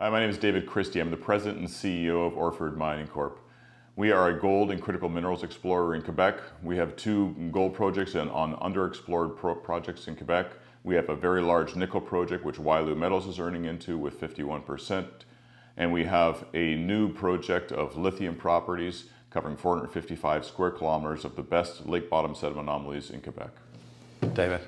Hi, 0.00 0.08
my 0.10 0.20
name 0.20 0.30
is 0.30 0.38
David 0.38 0.64
Christie. 0.64 1.00
I'm 1.00 1.10
the 1.10 1.16
president 1.16 1.58
and 1.58 1.66
CEO 1.66 2.24
of 2.24 2.36
Orford 2.38 2.78
Mining 2.78 3.08
Corp. 3.08 3.40
We 3.96 4.12
are 4.12 4.28
a 4.28 4.40
gold 4.40 4.70
and 4.70 4.80
critical 4.80 5.08
minerals 5.08 5.42
explorer 5.42 5.96
in 5.96 6.02
Quebec. 6.02 6.38
We 6.62 6.76
have 6.76 6.94
two 6.94 7.34
gold 7.50 7.74
projects 7.74 8.14
and 8.14 8.30
on 8.30 8.54
underexplored 8.58 9.36
pro 9.36 9.56
projects 9.56 10.06
in 10.06 10.14
Quebec. 10.14 10.52
We 10.84 10.94
have 10.94 11.08
a 11.08 11.16
very 11.16 11.42
large 11.42 11.74
nickel 11.74 12.00
project, 12.00 12.44
which 12.44 12.58
Wyloo 12.58 12.96
Metals 12.96 13.26
is 13.26 13.40
earning 13.40 13.64
into 13.64 13.98
with 13.98 14.20
51%. 14.20 15.04
And 15.76 15.92
we 15.92 16.04
have 16.04 16.44
a 16.54 16.76
new 16.76 17.12
project 17.12 17.72
of 17.72 17.96
lithium 17.96 18.36
properties 18.36 19.06
covering 19.30 19.56
455 19.56 20.44
square 20.44 20.70
kilometers 20.70 21.24
of 21.24 21.34
the 21.34 21.42
best 21.42 21.86
lake 21.86 22.08
bottom 22.08 22.36
sediment 22.36 22.68
anomalies 22.68 23.10
in 23.10 23.20
Quebec. 23.20 23.50
David, 24.32 24.60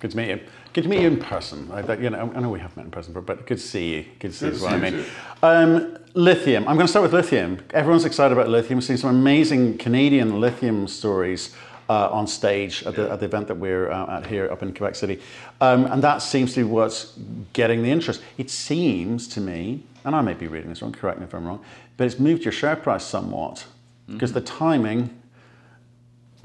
good 0.00 0.10
to 0.10 0.16
meet 0.16 0.28
you. 0.28 0.40
Good 0.72 0.82
to 0.82 0.88
meet 0.88 1.00
you 1.00 1.06
in 1.06 1.18
person. 1.18 1.70
I, 1.70 1.94
you 1.94 2.10
know, 2.10 2.32
I 2.34 2.40
know 2.40 2.48
we 2.48 2.60
have 2.60 2.76
met 2.76 2.86
in 2.86 2.90
person, 2.90 3.12
but, 3.12 3.26
but 3.26 3.46
good 3.46 3.58
to 3.58 3.64
see 3.64 3.94
you. 3.94 4.04
Good 4.18 4.32
to 4.32 4.36
see 4.36 4.46
Good 4.46 4.52
you. 4.52 4.56
Is 4.56 4.62
what 4.62 4.72
I 4.72 4.78
mean. 4.78 5.04
Um, 5.42 5.98
lithium. 6.14 6.66
I'm 6.66 6.76
going 6.76 6.86
to 6.86 6.90
start 6.90 7.04
with 7.04 7.12
lithium. 7.12 7.58
Everyone's 7.70 8.04
excited 8.04 8.32
about 8.32 8.48
lithium. 8.48 8.78
We've 8.78 8.84
seen 8.84 8.96
some 8.96 9.10
amazing 9.10 9.78
Canadian 9.78 10.40
lithium 10.40 10.88
stories 10.88 11.54
uh, 11.90 12.08
on 12.10 12.26
stage 12.26 12.84
at 12.84 12.94
the, 12.94 13.10
at 13.10 13.18
the 13.18 13.26
event 13.26 13.48
that 13.48 13.56
we're 13.56 13.90
uh, 13.90 14.18
at 14.18 14.26
here 14.26 14.48
up 14.50 14.62
in 14.62 14.72
Quebec 14.72 14.94
City, 14.94 15.20
um, 15.60 15.86
and 15.86 16.02
that 16.04 16.18
seems 16.18 16.54
to 16.54 16.60
be 16.60 16.64
what's 16.64 17.18
getting 17.52 17.82
the 17.82 17.90
interest. 17.90 18.22
It 18.38 18.48
seems 18.48 19.26
to 19.28 19.40
me, 19.40 19.82
and 20.04 20.14
I 20.14 20.20
may 20.22 20.34
be 20.34 20.46
reading 20.46 20.70
this 20.70 20.82
wrong. 20.82 20.92
Correct 20.92 21.18
me 21.18 21.24
if 21.24 21.34
I'm 21.34 21.44
wrong, 21.44 21.64
but 21.96 22.06
it's 22.06 22.20
moved 22.20 22.44
your 22.44 22.52
share 22.52 22.76
price 22.76 23.04
somewhat 23.04 23.66
because 24.06 24.32
the 24.32 24.40
timing 24.40 25.19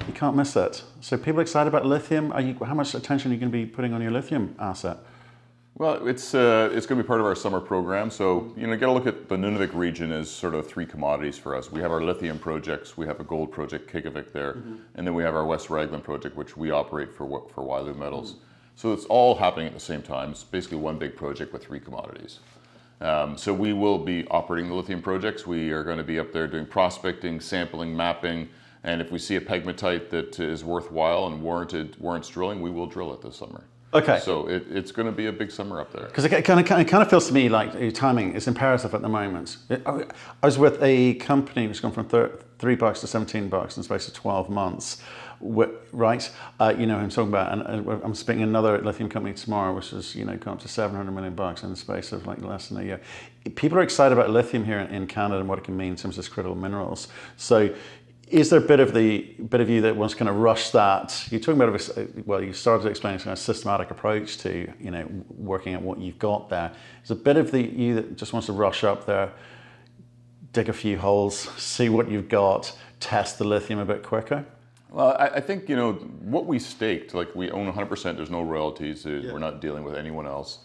you 0.07 0.13
can't 0.13 0.35
miss 0.35 0.55
it. 0.55 0.83
So 1.01 1.17
people 1.17 1.41
excited 1.41 1.67
about 1.67 1.85
lithium. 1.85 2.31
Are 2.31 2.41
you, 2.41 2.55
how 2.63 2.73
much 2.73 2.93
attention 2.93 3.31
are 3.31 3.33
you 3.33 3.39
going 3.39 3.51
to 3.51 3.57
be 3.57 3.65
putting 3.65 3.93
on 3.93 4.01
your 4.01 4.11
lithium 4.11 4.55
asset? 4.59 4.97
Well, 5.77 6.07
it's 6.07 6.33
uh, 6.33 6.69
it's 6.71 6.85
going 6.85 6.97
to 6.97 7.03
be 7.03 7.07
part 7.07 7.19
of 7.19 7.25
our 7.25 7.35
summer 7.35 7.59
program. 7.59 8.09
So 8.09 8.53
you 8.55 8.65
know, 8.65 8.77
get 8.77 8.87
a 8.87 8.91
look 8.93 9.07
at 9.07 9.27
the 9.27 9.35
Nunavik 9.35 9.73
region 9.73 10.09
as 10.13 10.31
sort 10.31 10.55
of 10.55 10.65
three 10.65 10.85
commodities 10.85 11.37
for 11.37 11.53
us. 11.53 11.69
We 11.69 11.81
have 11.81 11.91
our 11.91 12.01
lithium 12.01 12.39
projects, 12.39 12.95
we 12.95 13.05
have 13.07 13.19
a 13.19 13.25
gold 13.25 13.51
project, 13.51 13.91
Qiqavik 13.91 14.31
there, 14.31 14.51
and 14.95 15.05
then 15.05 15.13
we 15.13 15.23
have 15.23 15.35
our 15.35 15.45
West 15.45 15.69
Raglan 15.69 15.99
project, 15.99 16.37
which 16.37 16.55
we 16.55 16.71
operate 16.71 17.13
for 17.13 17.27
for 17.53 17.63
Wyloo 17.65 17.97
Metals. 17.97 18.35
So 18.75 18.93
it's 18.93 19.03
all 19.05 19.35
happening 19.35 19.67
at 19.67 19.73
the 19.73 19.79
same 19.81 20.01
time. 20.01 20.31
It's 20.31 20.45
basically 20.45 20.77
one 20.77 20.97
big 20.97 21.17
project 21.17 21.51
with 21.51 21.65
three 21.65 21.81
commodities. 21.81 22.39
Um, 23.01 23.37
so 23.37 23.53
we 23.53 23.73
will 23.73 23.97
be 23.97 24.25
operating 24.27 24.69
the 24.69 24.75
lithium 24.75 25.01
projects. 25.01 25.45
We 25.45 25.71
are 25.71 25.83
going 25.83 25.97
to 25.97 26.03
be 26.03 26.19
up 26.19 26.31
there 26.31 26.47
doing 26.47 26.65
prospecting, 26.65 27.41
sampling, 27.41 27.95
mapping, 27.95 28.47
and 28.85 29.01
if 29.01 29.11
we 29.11 29.19
see 29.19 29.35
a 29.35 29.41
pegmatite 29.41 30.09
that 30.11 30.39
is 30.39 30.63
worthwhile 30.63 31.25
and 31.25 31.41
warranted 31.41 31.99
warrants 31.99 32.29
drilling, 32.29 32.61
we 32.61 32.69
will 32.69 32.85
drill 32.85 33.13
it 33.13 33.21
this 33.21 33.35
summer. 33.35 33.63
Okay. 33.95 34.19
So 34.19 34.47
it, 34.47 34.65
it's 34.69 34.91
going 34.91 35.07
to 35.07 35.11
be 35.11 35.25
a 35.27 35.31
big 35.31 35.49
summer 35.49 35.79
up 35.81 35.91
there. 35.91 36.05
Because 36.05 36.25
it 36.25 36.29
kind 36.43 36.59
of, 36.59 36.79
it 36.79 36.87
kind 36.87 37.01
of 37.01 37.09
feels 37.09 37.27
to 37.27 37.33
me 37.33 37.49
like 37.49 37.73
your 37.73 37.91
timing 37.91 38.33
is 38.33 38.47
imperative 38.47 38.93
at 38.93 39.01
the 39.01 39.09
moment. 39.09 39.57
I 39.85 40.05
was 40.43 40.57
with 40.57 40.83
a 40.83 41.15
company 41.15 41.65
which 41.67 41.77
has 41.77 41.81
gone 41.81 41.93
from 41.93 42.07
thir- 42.07 42.37
three 42.59 42.75
bucks 42.75 43.01
to 43.01 43.07
17 43.07 43.47
bucks 43.47 43.77
in 43.77 43.81
the 43.81 43.85
space 43.85 44.07
of 44.07 44.13
12 44.13 44.49
months, 44.49 45.01
right? 45.39 46.29
Uh, 46.59 46.73
you 46.77 46.85
know 46.85 46.97
who 46.97 47.03
I'm 47.03 47.09
talking 47.09 47.29
about. 47.29 47.53
And 47.53 47.89
I'm 47.89 48.13
speaking 48.13 48.43
another 48.43 48.79
lithium 48.81 49.09
company 49.09 49.33
tomorrow, 49.33 49.73
which 49.73 49.93
is, 49.93 50.13
you 50.13 50.25
know, 50.25 50.35
gone 50.35 50.55
up 50.55 50.59
to 50.61 50.67
700 50.67 51.11
million 51.11 51.33
bucks 51.33 51.63
in 51.63 51.69
the 51.69 51.75
space 51.75 52.11
of 52.11 52.27
like 52.27 52.41
less 52.41 52.69
than 52.69 52.81
a 52.81 52.83
year. 52.83 53.01
People 53.55 53.77
are 53.77 53.83
excited 53.83 54.13
about 54.13 54.29
lithium 54.29 54.65
here 54.65 54.79
in, 54.79 55.07
Canada 55.07 55.39
and 55.39 55.47
what 55.47 55.57
it 55.57 55.63
can 55.63 55.77
mean 55.77 55.91
in 55.91 55.95
terms 55.95 56.17
of 56.17 56.29
critical 56.29 56.55
minerals. 56.55 57.07
So 57.37 57.73
is 58.27 58.49
there 58.49 58.59
a 58.59 58.63
bit 58.63 58.79
of 58.79 58.93
the 58.93 59.19
bit 59.49 59.61
of 59.61 59.69
you 59.69 59.81
that 59.81 59.95
wants 59.95 60.13
to 60.13 60.17
kind 60.17 60.29
of 60.29 60.37
rush 60.37 60.71
that? 60.71 61.27
You're 61.29 61.39
talking 61.39 61.61
about 61.61 61.79
a, 61.79 62.01
uh, 62.01 62.05
well, 62.25 62.41
you 62.41 62.53
started 62.53 62.83
to 62.83 62.89
explain 62.89 63.15
a 63.15 63.35
systematic 63.35 63.91
approach 63.91 64.37
to 64.39 64.71
you 64.79 64.91
know 64.91 65.07
working 65.29 65.73
at 65.73 65.81
what 65.81 65.99
you've 65.99 66.17
got 66.17 66.49
there. 66.49 66.71
Is 67.03 67.11
a 67.11 67.15
bit 67.15 67.37
of 67.37 67.51
the 67.51 67.61
you 67.61 67.95
that 67.95 68.17
just 68.17 68.33
wants 68.33 68.47
to 68.47 68.53
rush 68.53 68.83
up 68.83 69.05
there, 69.05 69.31
dig 70.53 70.69
a 70.69 70.73
few 70.73 70.97
holes, 70.97 71.35
see 71.57 71.89
what 71.89 72.09
you've 72.09 72.29
got, 72.29 72.75
test 72.99 73.37
the 73.37 73.45
lithium 73.45 73.79
a 73.79 73.85
bit 73.85 74.01
quicker. 74.01 74.45
Well, 74.95 75.13
I, 75.19 75.27
I 75.27 75.39
think 75.41 75.67
you 75.67 75.75
know 75.75 75.91
what 76.35 76.45
we 76.45 76.57
staked. 76.57 77.13
Like 77.13 77.35
we 77.35 77.51
own 77.51 77.71
100%. 77.71 78.15
There's 78.15 78.29
no 78.29 78.41
royalties. 78.41 79.05
uh, 79.05 79.09
We're 79.33 79.39
not 79.39 79.59
dealing 79.59 79.83
with 79.83 79.95
anyone 79.95 80.25
else. 80.25 80.59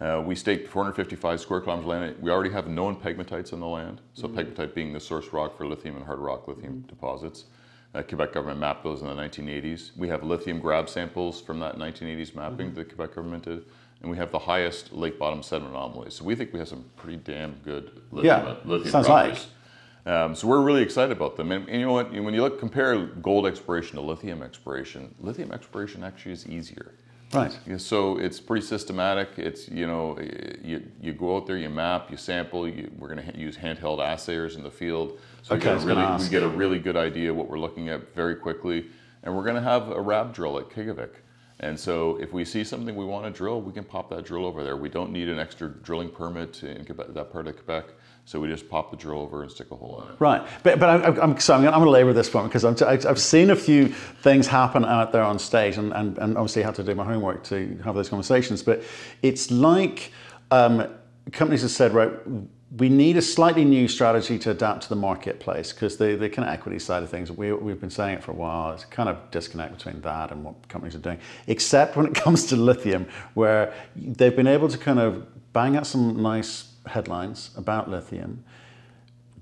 Uh, 0.00 0.22
we 0.24 0.36
staked 0.36 0.68
455 0.68 1.40
square 1.40 1.60
kilometers 1.60 1.84
of 1.84 1.88
land. 1.88 2.16
We 2.20 2.30
already 2.30 2.50
have 2.50 2.68
known 2.68 2.94
pegmatites 2.94 3.52
on 3.52 3.58
the 3.58 3.66
land. 3.66 4.00
So 4.14 4.28
pegmatite 4.28 4.72
being 4.74 4.92
the 4.92 5.00
source 5.00 5.32
rock 5.32 5.56
for 5.56 5.66
lithium 5.66 5.96
and 5.96 6.04
hard 6.04 6.20
rock 6.20 6.46
lithium 6.46 6.82
deposits. 6.88 7.46
Uh, 7.92 8.02
Quebec 8.02 8.32
government 8.32 8.60
mapped 8.60 8.84
those 8.84 9.02
in 9.02 9.08
the 9.08 9.14
1980s. 9.14 9.90
We 9.96 10.06
have 10.08 10.22
lithium 10.22 10.60
grab 10.60 10.88
samples 10.88 11.40
from 11.40 11.58
that 11.60 11.76
1980s 11.76 12.34
mapping 12.36 12.72
that 12.74 12.88
the 12.88 12.94
Quebec 12.94 13.16
government 13.16 13.44
did. 13.44 13.64
And 14.00 14.10
we 14.10 14.16
have 14.16 14.30
the 14.30 14.38
highest 14.38 14.92
lake 14.92 15.18
bottom 15.18 15.42
sediment 15.42 15.74
anomalies. 15.74 16.14
So 16.14 16.24
we 16.24 16.34
think 16.36 16.52
we 16.52 16.58
have 16.60 16.68
some 16.68 16.84
pretty 16.96 17.16
damn 17.18 17.54
good 17.64 18.00
lithium, 18.12 18.46
Yeah, 18.46 18.54
lithium 18.64 18.90
sounds 18.92 19.08
like. 19.08 19.38
Um, 20.04 20.34
so 20.34 20.48
we're 20.48 20.62
really 20.62 20.82
excited 20.82 21.12
about 21.12 21.36
them. 21.36 21.52
And, 21.52 21.68
and 21.68 21.80
you 21.80 21.86
know 21.86 21.92
what? 21.92 22.12
When 22.12 22.34
you 22.34 22.42
look 22.42 22.58
compare 22.58 23.06
gold 23.06 23.46
exploration 23.46 23.96
to 23.96 24.00
lithium 24.00 24.42
exploration, 24.42 25.14
lithium 25.20 25.52
exploration 25.52 26.02
actually 26.02 26.32
is 26.32 26.46
easier. 26.48 26.92
Right. 27.32 27.56
So 27.78 28.18
it's 28.18 28.38
pretty 28.40 28.66
systematic. 28.66 29.30
It's 29.36 29.68
you 29.68 29.86
know 29.86 30.18
you, 30.62 30.82
you 31.00 31.12
go 31.14 31.36
out 31.36 31.46
there, 31.46 31.56
you 31.56 31.70
map, 31.70 32.10
you 32.10 32.16
sample. 32.16 32.68
You, 32.68 32.90
we're 32.98 33.14
going 33.14 33.32
to 33.32 33.38
use 33.38 33.56
handheld 33.56 34.00
assayers 34.00 34.56
in 34.56 34.62
the 34.62 34.70
field, 34.70 35.18
so 35.42 35.54
Okay, 35.54 35.74
we, 35.74 35.80
get 35.80 35.82
a 35.82 35.86
really, 35.86 36.22
we 36.22 36.28
get 36.28 36.42
a 36.42 36.48
really 36.48 36.78
good 36.78 36.96
idea 36.96 37.30
of 37.30 37.36
what 37.36 37.48
we're 37.48 37.58
looking 37.58 37.88
at 37.88 38.14
very 38.14 38.36
quickly. 38.36 38.86
And 39.22 39.34
we're 39.34 39.44
going 39.44 39.56
to 39.56 39.62
have 39.62 39.88
a 39.88 40.00
RAB 40.00 40.34
drill 40.34 40.58
at 40.58 40.68
Qiqavik. 40.68 41.10
And 41.60 41.78
so 41.78 42.16
if 42.16 42.32
we 42.32 42.44
see 42.44 42.64
something 42.64 42.96
we 42.96 43.04
want 43.04 43.24
to 43.24 43.30
drill, 43.30 43.62
we 43.62 43.72
can 43.72 43.84
pop 43.84 44.10
that 44.10 44.24
drill 44.24 44.44
over 44.44 44.64
there. 44.64 44.76
We 44.76 44.88
don't 44.88 45.12
need 45.12 45.28
an 45.28 45.38
extra 45.38 45.68
drilling 45.68 46.10
permit 46.10 46.62
in 46.64 46.84
Quebec, 46.84 47.14
that 47.14 47.32
part 47.32 47.46
of 47.46 47.54
Quebec. 47.56 47.84
So 48.24 48.38
we 48.38 48.48
just 48.48 48.68
pop 48.68 48.90
the 48.90 48.96
drill 48.96 49.20
over 49.20 49.42
and 49.42 49.50
stick 49.50 49.70
a 49.72 49.76
hole 49.76 50.02
in 50.02 50.12
it. 50.12 50.20
Right, 50.20 50.46
but 50.62 50.78
but 50.78 50.88
I, 50.88 51.22
I'm 51.22 51.38
so 51.40 51.54
I'm 51.54 51.62
going 51.62 51.72
to 51.72 51.90
labour 51.90 52.12
this 52.12 52.30
point 52.30 52.48
because 52.48 52.64
I'm 52.64 52.74
t- 52.76 52.84
I've 52.84 53.20
seen 53.20 53.50
a 53.50 53.56
few 53.56 53.88
things 53.88 54.46
happen 54.46 54.84
out 54.84 55.10
there 55.12 55.24
on 55.24 55.38
stage, 55.38 55.76
and, 55.76 55.92
and, 55.92 56.16
and 56.18 56.36
obviously 56.36 56.62
had 56.62 56.76
to 56.76 56.84
do 56.84 56.94
my 56.94 57.04
homework 57.04 57.42
to 57.44 57.78
have 57.84 57.96
those 57.96 58.08
conversations. 58.08 58.62
But 58.62 58.84
it's 59.22 59.50
like 59.50 60.12
um, 60.52 60.86
companies 61.32 61.62
have 61.62 61.72
said, 61.72 61.94
right, 61.94 62.12
we 62.76 62.88
need 62.88 63.16
a 63.16 63.22
slightly 63.22 63.64
new 63.64 63.86
strategy 63.86 64.38
to 64.38 64.50
adapt 64.52 64.84
to 64.84 64.88
the 64.88 64.96
marketplace 64.96 65.72
because 65.72 65.96
the 65.96 66.14
the 66.14 66.30
kind 66.30 66.48
of 66.48 66.54
equity 66.54 66.78
side 66.78 67.02
of 67.02 67.10
things 67.10 67.30
we 67.30 67.52
we've 67.52 67.80
been 67.80 67.90
saying 67.90 68.18
it 68.18 68.22
for 68.22 68.30
a 68.30 68.34
while. 68.34 68.72
It's 68.72 68.84
kind 68.84 69.08
of 69.08 69.30
disconnect 69.32 69.76
between 69.76 70.00
that 70.02 70.30
and 70.30 70.44
what 70.44 70.68
companies 70.68 70.94
are 70.94 71.00
doing, 71.00 71.18
except 71.48 71.96
when 71.96 72.06
it 72.06 72.14
comes 72.24 72.46
to 72.46 72.56
lithium, 72.56 73.08
where 73.34 73.74
they've 73.96 74.34
been 74.34 74.46
able 74.46 74.68
to 74.68 74.78
kind 74.78 75.00
of 75.00 75.26
bang 75.52 75.76
out 75.76 75.86
some 75.86 76.22
nice 76.22 76.71
headlines 76.86 77.50
about 77.56 77.90
lithium 77.90 78.44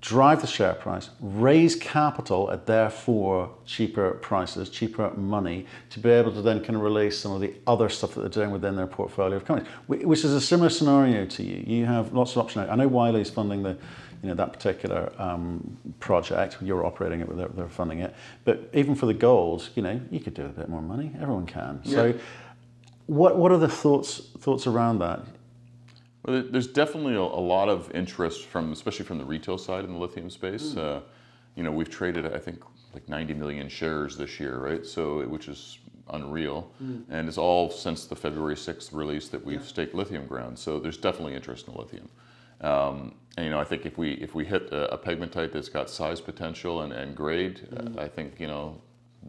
drive 0.00 0.40
the 0.40 0.46
share 0.46 0.72
price, 0.74 1.10
raise 1.20 1.76
capital 1.76 2.50
at 2.50 2.66
therefore 2.66 3.50
cheaper 3.66 4.12
prices, 4.12 4.70
cheaper 4.70 5.10
money, 5.10 5.66
to 5.90 6.00
be 6.00 6.08
able 6.08 6.32
to 6.32 6.40
then 6.40 6.60
kind 6.60 6.76
of 6.76 6.82
release 6.82 7.18
some 7.18 7.32
of 7.32 7.40
the 7.40 7.52
other 7.66 7.88
stuff 7.88 8.14
that 8.14 8.20
they're 8.20 8.30
doing 8.30 8.50
within 8.50 8.76
their 8.76 8.86
portfolio 8.86 9.36
of 9.36 9.44
companies, 9.44 9.70
which 9.86 10.24
is 10.24 10.32
a 10.32 10.40
similar 10.40 10.70
scenario 10.70 11.26
to 11.26 11.42
you. 11.42 11.62
You 11.66 11.84
have 11.84 12.12
lots 12.12 12.32
of 12.32 12.38
options. 12.38 12.68
I 12.70 12.76
know 12.76 12.88
Wyloo's 12.88 13.30
funding 13.30 13.62
the, 13.62 13.76
you 14.22 14.28
know, 14.28 14.34
that 14.34 14.52
particular 14.52 15.12
um, 15.18 15.76
project. 15.98 16.56
You're 16.62 16.86
operating 16.86 17.20
it, 17.20 17.26
but 17.26 17.36
they're, 17.36 17.48
they're 17.48 17.68
funding 17.68 18.00
it. 18.00 18.14
But 18.44 18.70
even 18.72 18.94
for 18.94 19.06
the 19.06 19.14
gold, 19.14 19.68
you 19.74 19.82
know, 19.82 20.00
you 20.10 20.20
could 20.20 20.34
do 20.34 20.46
a 20.46 20.48
bit 20.48 20.68
more 20.70 20.82
money. 20.82 21.12
Everyone 21.20 21.46
can. 21.46 21.80
So, 21.84 22.14
what 23.06 23.36
what 23.36 23.50
are 23.50 23.58
the 23.58 23.68
thoughts 23.68 24.30
thoughts 24.38 24.66
around 24.66 25.00
that? 25.00 25.20
Well, 26.22 26.44
there's 26.50 26.66
definitely 26.66 27.14
a, 27.14 27.20
a 27.20 27.44
lot 27.54 27.68
of 27.68 27.90
interest 27.94 28.46
from, 28.46 28.72
especially 28.72 29.04
from 29.06 29.18
the 29.18 29.24
retail 29.24 29.58
side 29.58 29.84
in 29.84 29.92
the 29.92 29.98
lithium 29.98 30.30
space. 30.30 30.76
Uh, 30.76 31.00
you 31.56 31.62
know, 31.62 31.72
we've 31.72 31.88
traded, 31.90 32.26
I 32.26 32.38
think, 32.38 32.62
like 32.94 33.08
90 33.08 33.34
million 33.34 33.68
shares 33.68 34.16
this 34.16 34.38
year, 34.38 34.58
right? 34.58 34.84
So, 34.84 35.26
which 35.28 35.48
is 35.48 35.78
unreal, 36.12 36.70
and 37.08 37.28
it's 37.28 37.38
all 37.38 37.70
since 37.70 38.06
the 38.06 38.16
February 38.16 38.56
6th 38.56 38.92
release 38.92 39.28
that 39.28 39.44
we've 39.44 39.64
staked 39.66 39.94
lithium 39.94 40.26
ground. 40.26 40.58
So, 40.58 40.78
there's 40.78 40.96
definitely 40.98 41.34
interest 41.34 41.68
in 41.68 41.74
lithium. 41.74 42.08
Um, 42.60 43.14
and 43.36 43.46
you 43.46 43.50
know, 43.50 43.60
I 43.60 43.64
think 43.64 43.86
if 43.86 43.96
we 43.96 44.12
if 44.14 44.34
we 44.34 44.44
hit 44.44 44.70
a, 44.72 44.92
a 44.94 44.98
pegmatite 44.98 45.52
that's 45.52 45.68
got 45.68 45.88
size 45.88 46.20
potential 46.20 46.82
and, 46.82 46.92
and 46.92 47.16
grade, 47.16 47.66
uh, 47.74 48.00
I 48.00 48.08
think 48.08 48.38
you 48.38 48.46
know 48.48 48.80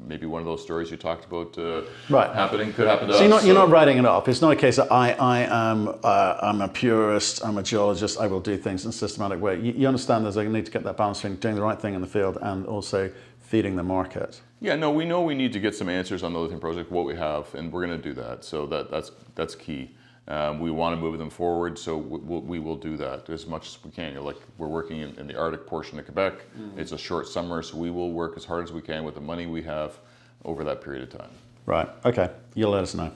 maybe 0.08 0.26
one 0.26 0.42
of 0.42 0.46
those 0.46 0.62
stories 0.62 0.90
you 0.90 0.98
talked 0.98 1.26
about 1.26 1.58
uh, 1.58 1.82
Right. 2.10 2.32
happening 2.34 2.74
could 2.74 2.88
happen 2.88 3.08
to 3.08 3.14
So 3.14 3.18
us. 3.18 3.22
you're 3.22 3.30
not, 3.30 3.44
you're 3.46 3.56
not 3.56 3.70
writing 3.70 3.98
it 3.98 4.06
off. 4.06 4.28
It's 4.28 4.42
not 4.42 4.52
a 4.52 4.56
case 4.56 4.78
that 4.78 4.92
I, 4.92 5.12
I 5.14 5.40
am 5.72 5.90
uh, 6.04 6.38
I'm 6.42 6.62
a 6.62 6.68
purist, 6.68 7.44
I'm 7.46 7.58
a 7.58 7.64
geologist, 7.64 8.20
I 8.20 8.28
will 8.28 8.40
do 8.40 8.58
things 8.58 8.84
in 8.86 8.90
a 8.90 8.94
systematic 8.94 9.42
way. 9.42 9.60
You, 9.60 9.74
you 9.74 9.88
understand 9.88 10.26
there's 10.26 10.38
a 10.38 10.44
need 10.44 10.66
to 10.66 10.72
get 10.72 10.84
that 10.84 10.98
balance 10.98 11.20
between 11.22 11.38
doing 11.40 11.56
the 11.56 11.62
right 11.62 11.80
thing 11.80 11.94
in 11.94 12.02
the 12.02 12.08
field 12.08 12.38
and 12.42 12.66
also 12.66 13.12
feeding 13.40 13.76
the 13.76 13.84
market. 13.84 14.42
Yeah, 14.62 14.76
no, 14.76 14.92
we 14.92 15.06
know 15.06 15.22
we 15.22 15.36
need 15.36 15.54
to 15.54 15.60
get 15.60 15.76
some 15.76 15.90
answers 15.90 16.24
on 16.24 16.34
the 16.34 16.40
lithium 16.40 16.62
project, 16.62 16.92
what 16.92 17.06
we 17.06 17.16
have, 17.16 17.54
and 17.56 17.72
we're 17.72 17.86
going 17.86 18.00
to 18.00 18.10
do 18.10 18.14
that. 18.14 18.46
So 18.46 18.66
that 18.68 18.90
that's 18.92 19.12
that's 19.36 19.56
key. 19.56 19.92
Um, 20.28 20.60
we 20.60 20.70
want 20.72 20.96
to 20.96 21.02
move 21.02 21.18
them 21.18 21.30
forward, 21.30 21.78
so 21.80 21.98
we, 21.98 22.20
we'll, 22.20 22.42
we 22.42 22.60
will 22.60 22.76
do 22.76 22.96
that 22.98 23.30
as 23.30 23.48
much 23.48 23.68
as 23.68 23.84
we 23.84 23.92
can. 23.92 24.10
You 24.10 24.16
know, 24.20 24.24
like 24.24 24.38
we're 24.58 24.68
working 24.68 25.00
in, 25.02 25.16
in 25.20 25.28
the 25.28 25.36
Arctic 25.38 25.66
portion 25.66 25.98
of 26.00 26.06
Quebec. 26.06 26.34
It's 26.78 26.92
a 26.92 26.98
short 26.98 27.28
summer, 27.28 27.62
so 27.64 27.78
we 27.78 27.90
will 27.90 28.12
work 28.12 28.34
as 28.38 28.46
hard 28.46 28.64
as 28.64 28.72
we 28.72 28.82
can 28.82 29.04
with 29.04 29.16
the 29.16 29.22
money 29.22 29.46
we 29.48 29.64
have 29.64 30.00
over 30.46 30.64
that 30.64 30.82
period 30.82 31.04
of 31.04 31.10
time. 31.20 31.30
Right. 31.66 31.90
Okay. 32.06 32.30
You'll 32.54 32.72
let 32.72 32.84
us 32.84 32.94
know. 32.94 33.12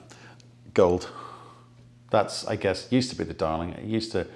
Gold. 0.74 1.08
That's 2.10 2.46
I 2.46 2.56
guess 2.56 2.88
used 2.90 3.10
to 3.10 3.16
be 3.16 3.24
the 3.24 3.34
darling. 3.34 3.70
It 3.70 3.84
used 3.84 4.12
to 4.12 4.26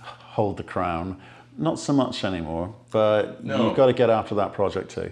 hold 0.00 0.56
the 0.58 0.62
crown. 0.62 1.20
Not 1.56 1.78
so 1.78 1.92
much 1.92 2.24
anymore, 2.24 2.74
but 2.90 3.44
No. 3.44 3.66
you've 3.66 3.76
got 3.76 3.86
to 3.86 3.92
get 3.92 4.10
after 4.10 4.34
that 4.36 4.52
project 4.52 4.90
too. 4.90 5.10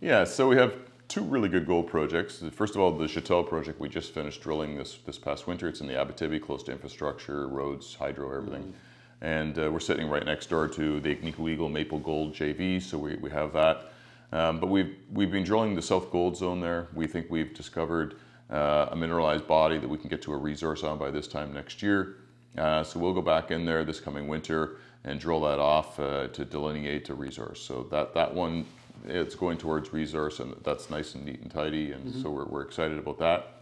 Yeah, 0.00 0.24
so 0.24 0.48
we 0.48 0.56
have 0.56 0.74
two 1.08 1.22
really 1.22 1.48
good 1.48 1.66
gold 1.66 1.86
projects. 1.86 2.42
First 2.52 2.74
of 2.74 2.80
all, 2.80 2.92
the 2.92 3.06
Chatel 3.06 3.46
project 3.46 3.80
we 3.80 3.88
just 3.88 4.12
finished 4.12 4.42
drilling 4.42 4.76
this 4.76 4.98
this 5.06 5.18
past 5.18 5.46
winter. 5.46 5.68
It's 5.68 5.80
in 5.80 5.86
the 5.86 5.94
Abitibi, 5.94 6.40
close 6.40 6.62
to 6.64 6.72
infrastructure, 6.72 7.48
roads, 7.48 7.94
hydro, 7.94 8.36
everything. 8.36 8.74
And 9.20 9.58
uh, 9.58 9.70
we're 9.70 9.80
sitting 9.80 10.08
right 10.08 10.24
next 10.24 10.50
door 10.50 10.68
to 10.68 11.00
the 11.00 11.14
Agnico 11.14 11.50
Eagle 11.50 11.68
Maple 11.68 11.98
Gold 11.98 12.34
JV, 12.34 12.82
so 12.82 12.98
we, 12.98 13.16
we 13.16 13.30
have 13.30 13.52
that. 13.54 13.92
Um, 14.32 14.60
but 14.60 14.66
we've 14.66 14.96
we've 15.12 15.30
been 15.30 15.44
drilling 15.44 15.74
the 15.74 15.82
South 15.82 16.10
Gold 16.10 16.36
Zone 16.36 16.60
there. 16.60 16.88
We 16.94 17.06
think 17.06 17.26
we've 17.30 17.54
discovered 17.54 18.16
uh, 18.50 18.88
a 18.90 18.96
mineralized 18.96 19.46
body 19.46 19.78
that 19.78 19.88
we 19.88 19.98
can 19.98 20.08
get 20.08 20.22
to 20.22 20.32
a 20.32 20.36
resource 20.36 20.82
on 20.82 20.98
by 20.98 21.10
this 21.10 21.28
time 21.28 21.52
next 21.52 21.82
year. 21.82 22.16
Uh, 22.58 22.82
so 22.82 22.98
we'll 22.98 23.12
go 23.12 23.22
back 23.22 23.50
in 23.50 23.64
there 23.64 23.84
this 23.84 24.00
coming 24.00 24.28
winter 24.28 24.76
and 25.04 25.20
drill 25.20 25.40
that 25.42 25.58
off 25.58 26.00
uh, 26.00 26.26
to 26.28 26.44
delineate 26.44 27.08
a 27.08 27.14
resource. 27.14 27.60
So 27.60 27.84
that 27.90 28.14
that 28.14 28.34
one 28.34 28.66
it's 29.06 29.34
going 29.34 29.58
towards 29.58 29.92
resource, 29.92 30.40
and 30.40 30.54
that's 30.64 30.90
nice 30.90 31.14
and 31.14 31.24
neat 31.24 31.40
and 31.40 31.50
tidy, 31.50 31.92
and 31.92 32.14
so 32.22 32.30
we're, 32.30 32.44
we're 32.44 32.62
excited 32.62 32.98
about 32.98 33.18
that. 33.18 33.52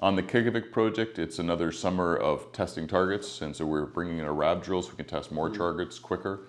On 0.00 0.14
the 0.14 0.22
Qiqavik 0.22 0.72
project, 0.72 1.18
it's 1.18 1.38
another 1.38 1.72
summer 1.72 2.16
of 2.16 2.52
testing 2.52 2.86
targets, 2.86 3.40
and 3.40 3.56
so 3.56 3.64
we're 3.64 3.86
bringing 3.86 4.18
in 4.18 4.26
a 4.26 4.32
RAB 4.32 4.62
drill 4.62 4.82
so 4.82 4.90
we 4.90 4.96
can 4.96 5.06
test 5.06 5.32
more 5.32 5.48
targets 5.48 5.98
quicker. 5.98 6.40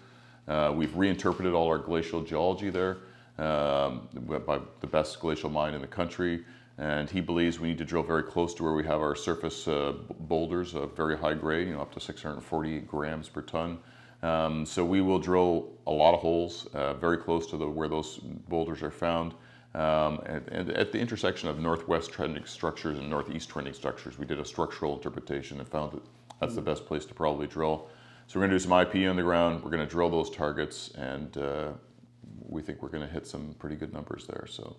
Uh, 0.48 0.74
we've 0.76 0.96
reinterpreted 0.96 1.54
all 1.54 1.68
our 1.68 1.78
glacial 1.78 2.22
geology 2.22 2.70
there 2.70 2.98
um, 3.38 4.08
by 4.46 4.60
the 4.82 4.88
best 4.88 5.20
glacial 5.20 5.50
mine 5.50 5.74
in 5.74 5.82
the 5.82 5.88
country, 5.88 6.44
and 6.78 7.10
he 7.10 7.22
believes 7.22 7.60
we 7.60 7.70
need 7.70 7.78
to 7.78 7.86
drill 7.86 8.04
very 8.04 8.24
close 8.24 8.54
to 8.54 8.64
where 8.64 8.74
we 8.74 8.84
have 8.84 9.00
our 9.00 9.16
surface 9.16 9.68
uh, 9.68 9.94
boulders 10.22 10.74
of 10.76 10.96
very 10.96 11.18
high 11.18 11.34
grade, 11.34 11.68
you 11.68 11.74
know, 11.74 11.82
up 11.82 11.94
to 11.94 12.00
640 12.00 12.80
grams 12.82 13.30
per 13.30 13.42
ton. 13.42 13.78
Um, 14.24 14.66
so 14.66 14.84
we 14.84 15.02
will 15.02 15.20
drill 15.20 15.70
a 15.86 15.92
lot 15.92 16.14
of 16.14 16.20
holes 16.20 16.68
uh, 16.74 16.94
very 16.96 17.18
close 17.18 17.48
to 17.48 17.58
the, 17.58 17.68
where 17.68 17.88
those 17.88 18.18
boulders 18.18 18.82
are 18.82 18.92
found. 18.92 19.34
Um, 19.76 20.22
and, 20.26 20.48
and 20.50 20.70
at 20.72 20.92
the 20.92 21.00
intersection 21.00 21.50
of 21.50 21.60
northwest 21.60 22.12
trending 22.12 22.46
structures 22.46 22.98
and 22.98 23.10
northeast 23.10 23.50
trending 23.50 23.74
structures, 23.74 24.18
we 24.18 24.26
did 24.26 24.40
a 24.40 24.46
structural 24.46 24.96
interpretation 24.96 25.60
and 25.60 25.68
found 25.68 25.92
that 25.92 26.02
that's 26.40 26.56
the 26.56 26.62
best 26.62 26.86
place 26.86 27.06
to 27.06 27.14
probably 27.14 27.48
drill. 27.48 27.90
So 28.26 28.40
we're 28.40 28.48
going 28.48 28.52
to 28.52 28.56
do 28.56 28.70
some 28.70 28.80
IP 28.80 29.10
on 29.10 29.16
the 29.16 29.24
ground. 29.24 29.64
We're 29.64 29.70
going 29.70 29.86
to 29.86 29.90
drill 29.90 30.10
those 30.10 30.30
targets, 30.30 30.92
and 30.98 31.38
uh, 31.38 31.70
we 32.48 32.62
think 32.62 32.82
we're 32.82 32.90
going 32.90 33.06
to 33.06 33.12
hit 33.12 33.26
some 33.26 33.56
pretty 33.60 33.76
good 33.76 33.94
numbers 33.94 34.26
there. 34.28 34.46
So. 34.50 34.76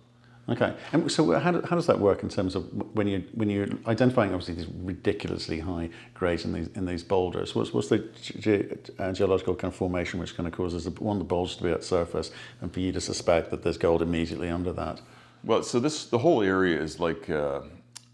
Okay, 0.49 0.73
and 0.93 1.11
so 1.11 1.37
how, 1.39 1.51
do, 1.51 1.61
how 1.61 1.75
does 1.75 1.85
that 1.85 1.99
work 1.99 2.23
in 2.23 2.29
terms 2.29 2.55
of 2.55 2.65
when 2.95 3.07
you 3.07 3.23
when 3.33 3.49
you're 3.49 3.67
identifying 3.85 4.33
obviously 4.33 4.55
these 4.55 4.67
ridiculously 4.81 5.59
high 5.59 5.89
grades 6.15 6.43
in 6.43 6.53
these 6.53 6.69
in 6.75 6.85
these 6.85 7.03
boulders? 7.03 7.53
What's 7.53 7.71
what's 7.71 7.89
the 7.89 7.99
ge- 8.19 8.89
uh, 8.99 9.11
geological 9.11 9.53
kind 9.53 9.71
of 9.71 9.77
formation 9.77 10.19
which 10.19 10.35
kind 10.35 10.47
of 10.47 10.53
causes 10.53 10.85
the, 10.85 10.91
one 10.91 11.17
of 11.17 11.19
the 11.19 11.25
boulders 11.25 11.55
to 11.57 11.63
be 11.63 11.69
at 11.69 11.83
surface, 11.83 12.31
and 12.61 12.73
for 12.73 12.79
you 12.79 12.91
to 12.91 13.01
suspect 13.01 13.51
that 13.51 13.61
there's 13.61 13.77
gold 13.77 14.01
immediately 14.01 14.49
under 14.49 14.73
that? 14.73 15.01
Well, 15.43 15.61
so 15.61 15.79
this 15.79 16.05
the 16.05 16.17
whole 16.17 16.41
area 16.41 16.81
is 16.81 16.99
like 16.99 17.29
uh, 17.29 17.61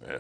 eh, 0.06 0.18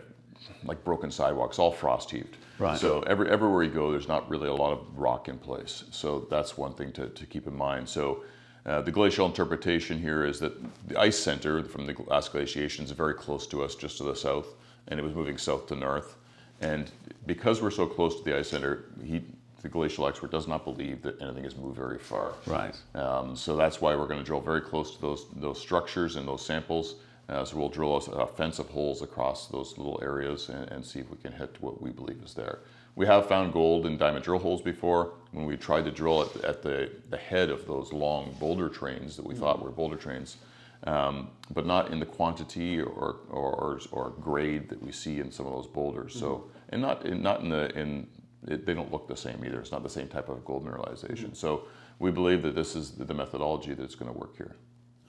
like 0.63 0.83
broken 0.85 1.11
sidewalks, 1.11 1.59
all 1.59 1.71
frost 1.71 2.11
heaved. 2.11 2.37
Right. 2.59 2.79
So 2.79 3.01
every 3.01 3.29
everywhere 3.29 3.63
you 3.63 3.71
go, 3.71 3.91
there's 3.91 4.07
not 4.07 4.29
really 4.29 4.47
a 4.47 4.55
lot 4.55 4.71
of 4.71 4.79
rock 4.97 5.27
in 5.27 5.37
place. 5.37 5.83
So 5.91 6.27
that's 6.29 6.57
one 6.57 6.73
thing 6.73 6.93
to, 6.93 7.09
to 7.09 7.25
keep 7.25 7.45
in 7.45 7.55
mind. 7.55 7.89
So. 7.89 8.23
Uh, 8.65 8.81
the 8.81 8.91
glacial 8.91 9.27
interpretation 9.27 9.99
here 9.99 10.25
is 10.25 10.39
that 10.39 10.53
the 10.87 10.99
ice 10.99 11.17
center 11.17 11.63
from 11.63 11.85
the 11.85 11.95
last 12.07 12.31
glaciation 12.31 12.83
is 12.83 12.91
very 12.91 13.13
close 13.13 13.45
to 13.45 13.63
us, 13.63 13.75
just 13.75 13.97
to 13.97 14.03
the 14.03 14.15
south, 14.15 14.55
and 14.87 14.99
it 14.99 15.03
was 15.03 15.13
moving 15.13 15.37
south 15.37 15.67
to 15.67 15.75
north. 15.75 16.15
And 16.61 16.89
because 17.27 17.61
we're 17.61 17.71
so 17.71 17.85
close 17.85 18.17
to 18.17 18.23
the 18.23 18.37
ice 18.37 18.49
center, 18.49 18.85
he, 19.03 19.21
the 19.61 19.69
glacial 19.69 20.07
expert 20.07 20.31
does 20.31 20.47
not 20.47 20.63
believe 20.63 21.01
that 21.03 21.21
anything 21.21 21.43
has 21.43 21.55
moved 21.55 21.75
very 21.75 21.99
far. 21.99 22.33
Right. 22.47 22.75
Um, 22.95 23.35
so 23.35 23.55
that's 23.55 23.81
why 23.81 23.95
we're 23.95 24.07
going 24.07 24.19
to 24.19 24.25
drill 24.25 24.41
very 24.41 24.61
close 24.61 24.95
to 24.95 25.01
those 25.01 25.25
those 25.35 25.59
structures 25.59 26.15
and 26.15 26.27
those 26.27 26.45
samples. 26.45 26.95
Uh, 27.27 27.43
so 27.43 27.57
we'll 27.57 27.69
drill 27.69 27.97
a, 27.97 28.11
a 28.11 28.27
fence 28.27 28.59
of 28.59 28.69
holes 28.69 29.01
across 29.01 29.47
those 29.47 29.77
little 29.77 29.99
areas 30.03 30.49
and, 30.49 30.71
and 30.71 30.85
see 30.85 30.99
if 30.99 31.09
we 31.09 31.17
can 31.17 31.33
hit 31.33 31.55
what 31.59 31.81
we 31.81 31.89
believe 31.89 32.21
is 32.23 32.33
there. 32.33 32.59
We 32.95 33.05
have 33.05 33.27
found 33.27 33.51
gold 33.51 33.85
in 33.85 33.97
diamond 33.97 34.23
drill 34.23 34.39
holes 34.39 34.61
before. 34.61 35.13
When 35.31 35.45
we 35.45 35.57
tried 35.57 35.83
to 35.85 35.91
drill 35.91 36.21
at, 36.21 36.43
at 36.45 36.61
the, 36.61 36.89
the 37.09 37.17
head 37.17 37.49
of 37.49 37.67
those 37.67 37.91
long 37.91 38.35
boulder 38.39 38.69
trains 38.69 39.17
that 39.17 39.25
we 39.25 39.35
hmm. 39.35 39.41
thought 39.41 39.61
were 39.61 39.71
boulder 39.71 39.97
trains, 39.97 40.37
um, 40.85 41.29
but 41.53 41.65
not 41.65 41.91
in 41.91 41.99
the 41.99 42.05
quantity 42.05 42.79
or, 42.79 43.17
or, 43.29 43.81
or 43.91 44.09
grade 44.21 44.69
that 44.69 44.81
we 44.81 44.93
see 44.93 45.19
in 45.19 45.29
some 45.29 45.45
of 45.45 45.51
those 45.51 45.67
boulders. 45.67 46.17
So, 46.17 46.35
hmm. 46.35 46.51
and 46.69 46.81
not 46.81 47.05
in, 47.05 47.21
not 47.21 47.41
in 47.41 47.49
the 47.49 47.77
in 47.77 48.07
it, 48.47 48.65
they 48.65 48.73
don't 48.73 48.91
look 48.91 49.07
the 49.07 49.17
same 49.17 49.43
either. 49.43 49.59
It's 49.59 49.71
not 49.71 49.83
the 49.83 49.89
same 49.89 50.07
type 50.07 50.29
of 50.29 50.45
gold 50.45 50.65
mineralization. 50.65 51.29
Hmm. 51.29 51.33
So 51.33 51.63
we 51.99 52.11
believe 52.11 52.43
that 52.43 52.55
this 52.55 52.75
is 52.75 52.91
the 52.91 53.13
methodology 53.13 53.73
that's 53.73 53.95
going 53.95 54.11
to 54.11 54.17
work 54.17 54.37
here. 54.37 54.55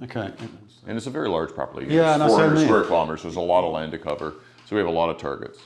Okay. 0.02 0.30
And 0.86 0.96
it's 0.96 1.06
a 1.06 1.10
very 1.10 1.28
large 1.28 1.54
property. 1.54 1.86
Yeah, 1.86 2.10
It's 2.10 2.18
that's 2.18 2.32
what 2.32 2.42
I 2.42 2.48
400 2.48 2.54
mean. 2.54 2.66
square 2.66 2.84
kilometers. 2.84 3.22
There's 3.22 3.36
a 3.36 3.40
lot 3.40 3.64
of 3.64 3.72
land 3.72 3.92
to 3.92 3.98
cover. 3.98 4.34
So 4.66 4.74
we 4.74 4.80
have 4.80 4.88
a 4.88 4.92
lot 4.92 5.10
of 5.10 5.18
targets. 5.18 5.58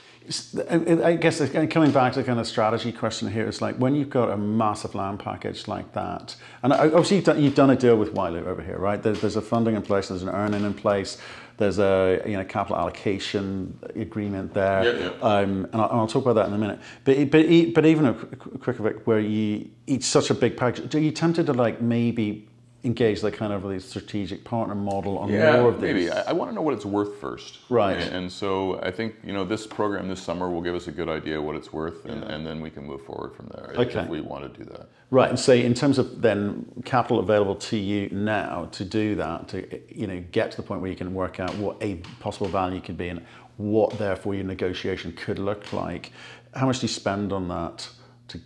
I 0.69 1.15
guess 1.15 1.41
it's 1.41 1.51
kind 1.51 1.63
of 1.65 1.71
coming 1.71 1.91
back 1.91 2.13
to 2.13 2.19
the 2.19 2.25
kind 2.25 2.39
of 2.39 2.45
strategy 2.45 2.91
question 2.91 3.31
here 3.31 3.47
is 3.47 3.59
like 3.59 3.75
when 3.77 3.95
you've 3.95 4.11
got 4.11 4.29
a 4.29 4.37
massive 4.37 4.93
land 4.93 5.19
package 5.19 5.67
like 5.67 5.93
that, 5.93 6.35
and 6.61 6.71
obviously 6.71 7.17
you've 7.17 7.25
done, 7.25 7.41
you've 7.41 7.55
done 7.55 7.71
a 7.71 7.75
deal 7.75 7.97
with 7.97 8.13
Wyloo 8.13 8.45
over 8.45 8.61
here, 8.61 8.77
right? 8.77 9.01
There's, 9.01 9.19
there's 9.19 9.35
a 9.35 9.41
funding 9.41 9.75
in 9.75 9.81
place, 9.81 10.09
there's 10.09 10.21
an 10.21 10.29
earning 10.29 10.63
in 10.63 10.75
place, 10.75 11.17
there's 11.57 11.79
a 11.79 12.21
you 12.27 12.37
know 12.37 12.45
capital 12.45 12.77
allocation 12.77 13.79
agreement 13.95 14.53
there, 14.53 14.83
Yeah, 14.83 15.09
yeah. 15.09 15.23
Um, 15.23 15.65
and, 15.65 15.81
I'll, 15.81 15.89
and 15.89 15.99
I'll 16.01 16.07
talk 16.07 16.23
about 16.23 16.35
that 16.35 16.47
in 16.47 16.53
a 16.53 16.57
minute. 16.59 16.79
But 17.03 17.31
but 17.31 17.73
but 17.73 17.85
even 17.87 18.05
a 18.05 18.13
Quick 18.13 19.07
where 19.07 19.19
you 19.19 19.71
eat 19.87 20.03
such 20.03 20.29
a 20.29 20.35
big 20.35 20.55
package, 20.55 20.93
are 20.93 20.99
you 20.99 21.11
tempted 21.11 21.47
to 21.47 21.53
like 21.53 21.81
maybe 21.81 22.47
engage 22.83 23.21
the 23.21 23.31
kind 23.31 23.53
of 23.53 23.63
the 23.63 23.79
strategic 23.79 24.43
partner 24.43 24.75
model 24.75 25.17
on 25.19 25.29
more 25.31 25.69
of 25.69 25.81
these? 25.81 25.93
maybe. 25.93 26.09
I, 26.09 26.21
I 26.29 26.33
want 26.33 26.49
to 26.49 26.55
know 26.55 26.61
what 26.61 26.73
it's 26.73 26.85
worth 26.85 27.19
first. 27.19 27.59
Right. 27.69 27.97
And, 27.97 28.15
and 28.15 28.31
so 28.31 28.79
I 28.81 28.91
think 28.91 29.15
you 29.23 29.33
know 29.33 29.43
this 29.43 29.67
program 29.67 30.07
this 30.07 30.21
summer 30.21 30.49
will 30.49 30.61
give 30.61 30.75
us 30.75 30.87
a 30.87 30.91
good 30.91 31.09
idea 31.09 31.41
what 31.41 31.55
it's 31.55 31.71
worth, 31.71 32.05
and, 32.05 32.23
and 32.23 32.45
then 32.45 32.61
we 32.61 32.69
can 32.69 32.85
move 32.85 33.05
forward 33.05 33.35
from 33.35 33.49
there 33.53 33.71
if- 33.71 33.79
Okay. 33.79 33.99
if 34.01 34.09
we 34.09 34.21
want 34.21 34.51
to 34.51 34.63
do 34.63 34.69
that. 34.71 34.89
Right, 35.11 35.29
and 35.29 35.39
so 35.39 35.53
in 35.53 35.73
terms 35.73 35.97
of 35.99 36.21
then 36.21 36.65
capital 36.85 37.19
available 37.19 37.55
to 37.55 37.77
you 37.77 38.09
now 38.11 38.69
to 38.71 38.85
do 38.85 39.15
that, 39.15 39.47
to 39.49 39.79
you 39.93 40.07
know 40.07 40.23
get 40.31 40.51
to 40.51 40.57
the 40.57 40.63
point 40.63 40.81
where 40.81 40.89
you 40.89 40.95
can 40.97 41.13
work 41.13 41.39
out 41.39 41.53
what 41.55 41.77
a 41.81 41.95
possible 42.19 42.47
value 42.47 42.79
could 42.81 42.97
be 42.97 43.09
and 43.09 43.21
what 43.57 43.91
therefore 43.99 44.33
your 44.33 44.45
negotiation 44.45 45.11
could 45.13 45.37
look 45.37 45.71
like, 45.73 46.11
how 46.55 46.65
much 46.65 46.79
do 46.79 46.85
you 46.85 46.87
spend 46.87 47.31
on 47.31 47.47
that 47.49 47.87
to 48.29 48.39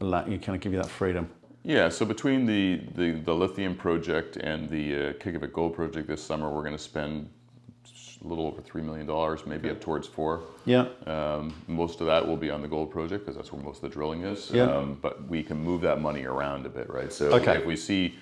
allow 0.00 0.26
you 0.26 0.38
kind 0.38 0.56
of 0.56 0.60
give 0.60 0.72
you 0.72 0.78
that 0.82 0.90
freedom? 0.90 1.30
Yeah, 1.62 1.88
so 1.90 2.06
between 2.06 2.46
the, 2.46 2.80
the, 2.94 3.12
the 3.20 3.34
lithium 3.34 3.74
project 3.74 4.36
and 4.38 4.68
the 4.68 4.94
uh, 4.94 5.12
Qiqavik 5.14 5.52
Gold 5.52 5.74
project 5.74 6.08
this 6.08 6.22
summer, 6.22 6.48
we're 6.48 6.62
going 6.62 6.72
to 6.76 6.78
spend 6.82 7.28
a 8.22 8.26
little 8.26 8.46
over 8.46 8.62
$3 8.62 8.82
million, 8.82 9.38
maybe 9.46 9.70
up 9.70 9.80
towards 9.80 10.06
four. 10.06 10.42
Yeah, 10.64 10.86
Um, 11.06 11.54
most 11.68 12.00
of 12.00 12.06
that 12.06 12.26
will 12.26 12.36
be 12.36 12.50
on 12.50 12.62
the 12.62 12.68
gold 12.68 12.90
project 12.90 13.24
because 13.24 13.36
that's 13.36 13.52
where 13.52 13.62
most 13.62 13.76
of 13.76 13.82
the 13.82 13.88
drilling 13.90 14.22
is. 14.24 14.50
Yeah. 14.50 14.64
Um, 14.64 14.98
but 15.00 15.26
we 15.28 15.42
can 15.42 15.58
move 15.58 15.80
that 15.82 16.00
money 16.00 16.24
around 16.24 16.64
a 16.66 16.68
bit, 16.70 16.88
right? 16.90 17.12
So 17.12 17.26
Okay. 17.32 17.56
if 17.58 17.66
we 17.66 17.76
see 17.76 18.14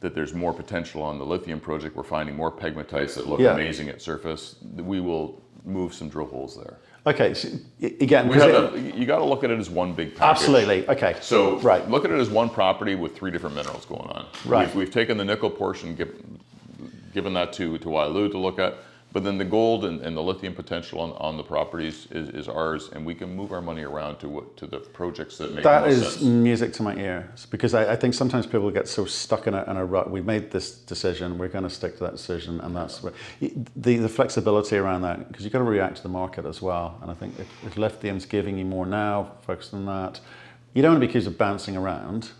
that 0.00 0.14
there's 0.14 0.34
more 0.34 0.52
potential 0.52 1.02
on 1.02 1.18
the 1.18 1.26
lithium 1.26 1.60
project, 1.60 1.94
we're 1.96 2.02
finding 2.04 2.34
more 2.34 2.50
pegmatites 2.50 3.14
that 3.14 3.26
look 3.28 3.38
Yeah. 3.40 3.54
amazing 3.54 3.88
at 3.88 4.00
surface, 4.02 4.56
we 4.76 5.00
will 5.00 5.42
move 5.64 5.94
some 5.94 6.08
drill 6.08 6.26
holes 6.26 6.56
there. 6.56 6.78
okay. 7.06 7.34
So 7.34 7.48
again, 7.82 8.30
have 8.32 8.74
it- 8.74 8.94
you 8.94 9.06
got 9.06 9.18
to 9.18 9.24
look 9.24 9.44
at 9.44 9.50
it 9.50 9.58
as 9.58 9.70
one 9.70 9.92
big 9.94 10.14
package. 10.14 10.40
absolutely 10.40 10.88
okay. 10.88 11.16
So 11.20 11.58
right, 11.60 11.88
look 11.88 12.04
at 12.04 12.10
it 12.10 12.18
as 12.18 12.30
one 12.30 12.48
property 12.50 12.94
with 12.94 13.16
three 13.16 13.30
different 13.30 13.56
minerals 13.56 13.84
going 13.84 14.08
on. 14.10 14.26
Right. 14.44 14.66
We've, 14.68 14.74
we've 14.76 14.90
taken 14.90 15.16
the 15.16 15.24
nickel 15.24 15.50
portion, 15.50 15.94
give, 15.94 16.14
given 17.12 17.34
that 17.34 17.52
to, 17.54 17.78
to 17.78 17.86
Wyloo 17.86 18.30
to 18.30 18.38
look 18.38 18.58
at, 18.58 18.74
but 19.12 19.24
then 19.24 19.38
the 19.38 19.44
gold 19.44 19.84
and, 19.84 20.00
and 20.02 20.16
the 20.16 20.22
lithium 20.22 20.54
potential 20.54 21.00
on, 21.00 21.10
on 21.12 21.36
the 21.36 21.42
properties 21.42 22.06
is, 22.12 22.28
is 22.28 22.48
ours, 22.48 22.90
and 22.92 23.04
we 23.04 23.14
can 23.14 23.34
move 23.34 23.50
our 23.52 23.60
money 23.60 23.82
around 23.82 24.18
to 24.18 24.28
what 24.28 24.56
to 24.56 24.66
the 24.66 24.78
projects 24.78 25.36
that 25.38 25.52
make 25.52 25.64
That 25.64 25.88
is 25.88 26.14
sense. 26.14 26.22
music 26.22 26.72
to 26.74 26.82
my 26.82 26.94
ears 26.96 27.46
because 27.46 27.74
I, 27.74 27.92
I 27.92 27.96
think 27.96 28.14
sometimes 28.14 28.46
people 28.46 28.70
get 28.70 28.86
so 28.86 29.04
stuck 29.04 29.46
in 29.46 29.54
a, 29.54 29.68
in 29.68 29.76
a 29.76 29.84
rut. 29.84 30.10
We've 30.10 30.24
made 30.24 30.50
this 30.50 30.72
decision, 30.72 31.38
we're 31.38 31.48
going 31.48 31.64
to 31.64 31.70
stick 31.70 31.96
to 31.98 32.04
that 32.04 32.12
decision, 32.12 32.60
and 32.60 32.74
that's 32.74 33.02
where, 33.02 33.12
the, 33.40 33.96
the 33.96 34.08
flexibility 34.08 34.76
around 34.76 35.02
that 35.02 35.28
because 35.28 35.44
you've 35.44 35.52
got 35.52 35.58
to 35.58 35.64
react 35.64 35.96
to 35.96 36.02
the 36.02 36.08
market 36.08 36.46
as 36.46 36.62
well. 36.62 36.98
And 37.02 37.10
I 37.10 37.14
think 37.14 37.38
if, 37.38 37.48
if 37.64 37.76
lithium's 37.76 38.26
giving 38.26 38.58
you 38.58 38.64
more 38.64 38.86
now, 38.86 39.32
focus 39.42 39.74
on 39.74 39.86
that. 39.86 40.20
You 40.72 40.82
don't 40.82 40.92
want 40.92 41.02
to 41.02 41.06
be 41.06 41.10
accused 41.10 41.26
of 41.26 41.36
bouncing 41.36 41.76
around, 41.76 42.30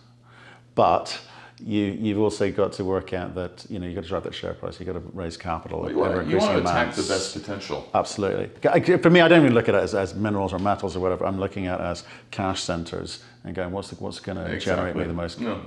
but 0.73 1.19
you, 1.61 1.85
you've 1.85 2.19
also 2.19 2.51
got 2.51 2.73
to 2.73 2.83
work 2.83 3.13
out 3.13 3.35
that 3.35 3.65
you 3.69 3.79
know 3.79 3.85
you've 3.85 3.95
got 3.95 4.03
to 4.03 4.09
drive 4.09 4.23
that 4.23 4.33
share 4.33 4.53
price, 4.53 4.79
you've 4.79 4.87
got 4.87 4.93
to 4.93 5.03
raise 5.13 5.37
capital. 5.37 5.85
at 5.85 5.91
You 5.91 5.97
want, 5.97 6.27
you 6.27 6.37
want 6.37 6.51
to 6.51 6.59
attack 6.61 6.95
the 6.95 7.03
best 7.03 7.33
potential. 7.33 7.89
Absolutely. 7.93 8.97
For 8.97 9.09
me, 9.09 9.21
I 9.21 9.27
don't 9.27 9.41
even 9.41 9.53
look 9.53 9.69
at 9.69 9.75
it 9.75 9.83
as, 9.83 9.95
as 9.95 10.15
minerals 10.15 10.53
or 10.53 10.59
metals 10.59 10.95
or 10.95 10.99
whatever. 10.99 11.25
I'm 11.25 11.39
looking 11.39 11.67
at 11.67 11.79
it 11.79 11.83
as 11.83 12.03
cash 12.31 12.61
centers 12.63 13.23
and 13.43 13.55
going, 13.55 13.71
what's 13.71 13.89
the, 13.89 13.95
what's 13.95 14.19
going 14.19 14.37
to 14.37 14.59
generate 14.59 14.95
me 14.95 15.03
the 15.03 15.13
most, 15.13 15.39
No. 15.39 15.61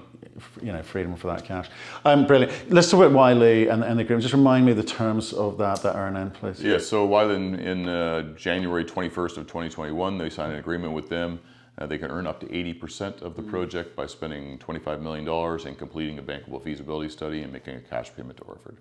you 0.62 0.72
know, 0.72 0.82
freedom 0.82 1.16
for 1.16 1.26
that 1.28 1.44
cash. 1.44 1.68
Um, 2.04 2.26
brilliant. 2.26 2.70
Let's 2.70 2.90
talk 2.90 3.00
about 3.04 3.12
Wyloo 3.12 3.72
and, 3.72 3.82
and 3.82 3.98
the 3.98 4.02
agreement. 4.02 4.22
Just 4.22 4.34
remind 4.34 4.64
me 4.64 4.72
the 4.72 4.84
terms 4.84 5.32
of 5.32 5.58
that 5.58 5.82
that 5.82 5.96
earn 5.96 6.16
in, 6.16 6.30
please. 6.30 6.62
Yeah, 6.62 6.78
so 6.78 7.04
while 7.04 7.30
in, 7.30 7.56
in 7.56 7.88
uh, 7.88 8.34
January 8.34 8.84
21st 8.84 9.38
of 9.38 9.46
2021, 9.46 10.18
they 10.18 10.30
signed 10.30 10.52
an 10.52 10.58
agreement 10.58 10.92
with 10.92 11.08
them. 11.08 11.40
Uh, 11.76 11.86
they 11.86 11.98
can 11.98 12.10
earn 12.10 12.26
up 12.26 12.38
to 12.40 12.46
80% 12.46 13.22
of 13.22 13.34
the 13.34 13.42
project 13.42 13.96
by 13.96 14.06
spending 14.06 14.58
$25 14.58 15.00
million 15.00 15.28
and 15.66 15.76
completing 15.78 16.18
a 16.18 16.22
bankable 16.22 16.62
feasibility 16.62 17.08
study 17.08 17.42
and 17.42 17.52
making 17.52 17.74
a 17.76 17.80
cash 17.80 18.14
payment 18.16 18.36
to 18.38 18.44
Orford. 18.44 18.76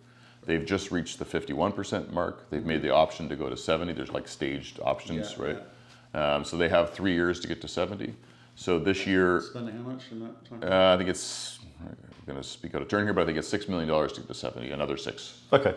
They've 0.45 0.65
just 0.65 0.91
reached 0.91 1.17
the 1.19 1.25
51% 1.25 2.11
mark. 2.11 2.49
They've 2.51 2.65
made 2.65 2.81
the 2.81 2.91
option 2.93 3.29
to 3.29 3.35
go 3.35 3.49
to 3.49 3.57
70. 3.57 3.93
There's 3.93 4.11
like 4.11 4.27
staged 4.27 4.79
options, 4.83 5.35
Yeah, 5.39 5.45
right? 5.45 5.59
Um, 6.13 6.45
so 6.45 6.57
they 6.57 6.69
have 6.69 6.91
three 6.93 7.13
years 7.13 7.39
to 7.39 7.47
get 7.47 7.61
to 7.61 7.67
70. 7.67 8.13
So 8.55 8.77
this 8.77 9.07
year, 9.07 9.41
Spending 9.41 9.75
how 9.77 9.81
much 9.89 10.03
in 10.11 10.19
that 10.19 10.45
time? 10.45 10.59
uh, 10.63 10.93
I 10.93 10.97
think 10.97 11.09
it's, 11.09 11.59
I'm 11.81 11.95
going 12.27 12.37
to 12.37 12.47
speak 12.47 12.75
out 12.75 12.83
of 12.83 12.87
turn 12.89 13.05
here, 13.05 13.13
but 13.13 13.21
I 13.23 13.25
think 13.25 13.39
it's 13.39 13.51
$6 13.51 13.67
million 13.69 13.87
to 13.89 14.15
get 14.15 14.27
to 14.27 14.33
70, 14.35 14.69
another 14.69 14.97
six. 14.97 15.41
Okay. 15.51 15.73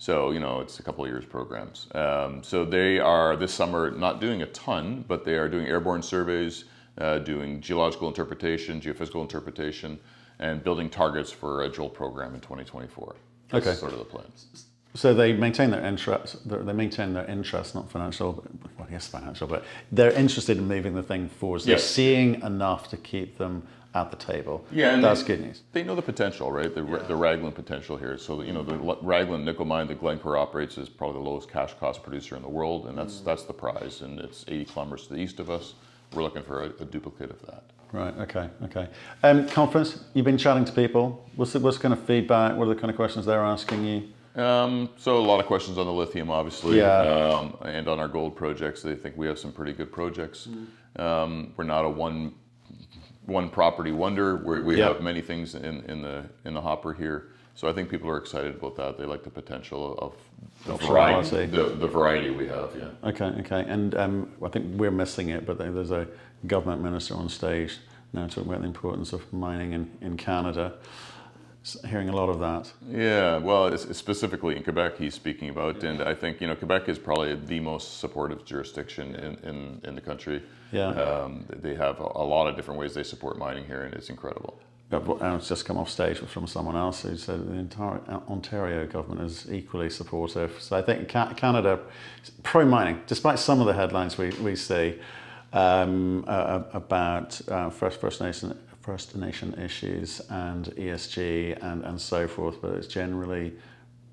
So, 0.00 0.30
you 0.30 0.40
know, 0.40 0.60
it's 0.60 0.80
a 0.80 0.82
couple 0.82 1.04
of 1.04 1.10
years 1.10 1.26
programs. 1.26 1.86
Um, 1.94 2.42
so 2.42 2.64
they 2.64 2.98
are 2.98 3.36
this 3.36 3.52
summer 3.52 3.90
not 3.90 4.18
doing 4.18 4.40
a 4.40 4.46
ton, 4.46 5.04
but 5.06 5.26
they 5.26 5.34
are 5.34 5.46
doing 5.46 5.66
airborne 5.66 6.02
surveys, 6.02 6.64
uh, 6.96 7.18
doing 7.18 7.60
geological 7.60 8.08
interpretation, 8.08 8.80
geophysical 8.80 9.20
interpretation, 9.20 10.00
and 10.38 10.64
building 10.64 10.88
targets 10.88 11.30
for 11.30 11.64
a 11.64 11.68
drill 11.68 11.90
program 11.90 12.34
in 12.34 12.40
2024. 12.40 13.14
That's 13.50 13.66
Okay. 13.66 13.76
sort 13.76 13.92
of 13.92 13.98
the 13.98 14.06
plan. 14.06 14.24
So 14.94 15.12
they 15.12 15.34
maintain 15.34 15.70
their 15.70 15.84
interest. 15.84 16.48
They 16.48 16.72
maintain 16.72 17.12
their 17.12 17.26
interest, 17.26 17.74
not 17.74 17.90
financial. 17.90 18.32
But, 18.62 18.70
well, 18.78 18.88
yes, 18.90 19.06
financial, 19.06 19.46
but 19.46 19.64
they're 19.92 20.12
interested 20.12 20.56
in 20.56 20.66
moving 20.66 20.94
the 20.94 21.02
thing 21.02 21.28
forward. 21.28 21.60
So 21.60 21.66
They're 21.66 21.78
seeing 21.78 22.40
enough 22.40 22.88
to 22.88 22.96
keep 22.96 23.36
them 23.36 23.64
at 23.94 24.10
the 24.10 24.16
table. 24.16 24.64
Yeah, 24.70 24.94
and 24.94 25.02
that's 25.02 25.22
they- 25.22 25.28
good 25.36 25.40
news. 25.40 25.62
They 25.72 25.82
know 25.82 25.94
the 25.94 26.02
potential, 26.02 26.52
right? 26.52 26.72
The, 26.74 26.82
the 27.08 27.16
Raglan 27.16 27.52
potential 27.52 27.96
here. 27.96 28.16
So, 28.18 28.42
you 28.42 28.52
know, 28.52 28.62
the 28.62 28.76
Raglan 29.02 29.44
nickel 29.44 29.64
mine 29.64 29.88
that 29.88 29.98
Glencore 30.00 30.36
operates 30.36 30.78
is 30.78 30.88
probably 30.88 31.22
the 31.22 31.28
lowest 31.28 31.50
cash 31.50 31.74
cost 31.80 32.02
producer 32.02 32.36
in 32.36 32.42
the 32.42 32.48
world, 32.48 32.86
and 32.86 32.96
that's 32.96 33.20
that's 33.20 33.44
the 33.44 33.52
prize. 33.52 34.00
And 34.02 34.20
it's 34.20 34.44
80 34.46 34.64
kilometers 34.66 35.06
to 35.08 35.14
the 35.14 35.20
east 35.20 35.40
of 35.40 35.50
us. 35.50 35.74
We're 36.12 36.22
looking 36.22 36.42
for 36.42 36.62
a, 36.64 36.66
a 36.80 36.84
duplicate 36.84 37.30
of 37.30 37.40
that. 37.46 37.64
Right. 37.92 38.16
Okay. 38.20 38.48
Okay. 38.64 38.88
Um, 39.24 39.48
conference. 39.48 40.04
You've 40.14 40.24
been 40.24 40.38
chatting 40.38 40.64
to 40.64 40.72
people. 40.72 41.28
What's 41.34 41.52
the, 41.52 41.58
what's 41.58 41.78
kind 41.78 41.92
of 41.92 42.00
feedback? 42.04 42.56
What 42.56 42.66
are 42.68 42.74
the 42.74 42.80
kind 42.80 42.90
of 42.90 42.96
questions 42.96 43.26
they're 43.26 43.44
asking 43.44 43.84
you? 43.84 44.08
Um, 44.40 44.90
so 44.96 45.18
a 45.18 45.18
lot 45.18 45.40
of 45.40 45.46
questions 45.46 45.76
on 45.76 45.86
the 45.86 45.92
lithium, 45.92 46.30
obviously, 46.30 46.78
Yeah. 46.78 47.00
um, 47.00 47.56
and 47.62 47.88
on 47.88 47.98
our 47.98 48.06
gold 48.06 48.36
projects. 48.36 48.80
They 48.82 48.94
think 48.94 49.16
we 49.16 49.26
have 49.26 49.40
some 49.40 49.50
pretty 49.52 49.72
good 49.72 49.90
projects. 49.90 50.48
Um, 50.96 51.52
we're 51.56 51.64
not 51.64 51.84
a 51.84 51.88
one 51.88 52.34
one 53.26 53.48
property 53.50 53.92
wonder. 53.92 54.36
We're, 54.36 54.62
we 54.62 54.78
Yeah. 54.78 54.88
have 54.88 55.02
many 55.02 55.20
things 55.20 55.54
in, 55.54 55.84
in 55.84 56.02
the 56.02 56.24
in 56.44 56.54
the 56.54 56.60
hopper 56.60 56.92
here. 56.92 57.28
So 57.54 57.68
I 57.68 57.72
think 57.72 57.90
people 57.90 58.08
are 58.08 58.16
excited 58.16 58.54
about 58.54 58.76
that. 58.76 58.96
They 58.96 59.04
like 59.04 59.22
the 59.22 59.30
potential 59.30 59.98
of 59.98 60.14
the 60.66 60.76
variety, 60.86 61.46
the, 61.46 61.64
the 61.64 61.86
variety 61.86 62.30
we 62.30 62.46
have. 62.48 62.70
Yeah. 62.76 63.08
Okay. 63.10 63.26
Okay. 63.40 63.64
And 63.68 63.94
um, 63.96 64.32
I 64.42 64.48
think 64.48 64.78
we're 64.80 64.90
missing 64.90 65.28
it, 65.28 65.44
but 65.44 65.58
there's 65.58 65.90
a 65.90 66.06
government 66.46 66.82
minister 66.82 67.14
on 67.14 67.28
stage 67.28 67.78
now 68.12 68.26
talking 68.26 68.48
about 68.48 68.62
the 68.62 68.66
importance 68.66 69.12
of 69.12 69.30
mining 69.32 69.72
in, 69.72 69.90
in 70.00 70.16
Canada. 70.16 70.74
Hearing 71.86 72.08
a 72.08 72.16
lot 72.16 72.30
of 72.30 72.38
that. 72.38 72.72
Yeah, 72.88 73.36
well, 73.36 73.66
it's, 73.66 73.84
it's 73.84 73.98
specifically 73.98 74.56
in 74.56 74.62
Quebec 74.62 74.96
he's 74.96 75.14
speaking 75.14 75.50
about, 75.50 75.82
and 75.84 76.00
I 76.00 76.14
think 76.14 76.40
you 76.40 76.46
know 76.46 76.56
Quebec 76.56 76.88
is 76.88 76.98
probably 76.98 77.34
the 77.34 77.60
most 77.60 78.00
supportive 78.00 78.46
jurisdiction 78.46 79.14
in, 79.14 79.34
in, 79.46 79.80
in 79.84 79.94
the 79.94 80.00
country. 80.00 80.42
Yeah. 80.72 80.88
Um, 80.88 81.44
they 81.50 81.74
have 81.74 82.00
a, 82.00 82.04
lot 82.04 82.46
of 82.46 82.56
different 82.56 82.80
ways 82.80 82.94
they 82.94 83.02
support 83.02 83.36
mining 83.36 83.66
here, 83.66 83.82
and 83.82 83.92
it's 83.92 84.08
incredible. 84.08 84.58
Yeah, 84.90 85.00
but 85.00 85.20
I 85.20 85.34
was 85.34 85.48
just 85.48 85.66
come 85.66 85.76
off 85.76 85.90
stage 85.90 86.18
from 86.18 86.46
someone 86.46 86.76
else 86.76 87.02
who 87.02 87.16
said 87.16 87.46
the 87.46 87.58
entire 87.58 88.00
Ontario 88.28 88.86
government 88.86 89.20
is 89.30 89.52
equally 89.52 89.90
supportive. 89.90 90.56
So 90.60 90.76
I 90.76 90.82
think 90.82 91.08
Canada, 91.08 91.78
pro 92.42 92.64
mining, 92.64 93.02
despite 93.06 93.38
some 93.38 93.60
of 93.60 93.66
the 93.66 93.74
headlines 93.74 94.16
we, 94.16 94.30
we 94.40 94.56
see 94.56 94.98
um, 95.52 96.24
uh, 96.26 96.62
about 96.72 97.40
uh, 97.48 97.70
First, 97.70 98.00
First, 98.00 98.20
Nation, 98.20 98.58
First 98.80 99.14
Nation 99.14 99.54
issues 99.54 100.20
and 100.30 100.66
ESG 100.66 101.62
and, 101.62 101.84
and 101.84 102.00
so 102.00 102.26
forth, 102.26 102.62
but 102.62 102.72
it's 102.72 102.86
generally 102.86 103.52